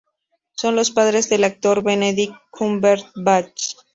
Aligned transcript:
Son 0.53 0.75
los 0.75 0.89
padres 0.89 1.29
del 1.29 1.43
actor 1.43 1.83
Benedict 1.83 2.33
Cumberbatch. 2.49 3.75